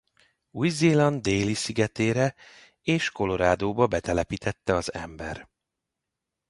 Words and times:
Új-Zéland 0.51 1.21
Déli-szigetére 1.21 2.35
és 2.81 3.09
Coloradoba 3.09 3.87
betelepítette 3.87 4.73
az 4.75 4.93
ember. 4.93 5.49